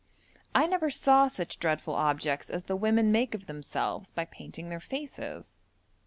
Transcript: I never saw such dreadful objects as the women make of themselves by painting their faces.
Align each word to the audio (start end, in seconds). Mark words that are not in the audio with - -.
I 0.55 0.65
never 0.65 0.89
saw 0.89 1.27
such 1.27 1.59
dreadful 1.59 1.93
objects 1.93 2.49
as 2.49 2.63
the 2.63 2.75
women 2.75 3.11
make 3.11 3.35
of 3.35 3.45
themselves 3.45 4.09
by 4.09 4.25
painting 4.25 4.69
their 4.69 4.79
faces. 4.79 5.53